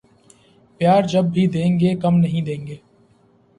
[0.81, 2.75] پیار جب بھی دینگے کم نہیں دینگے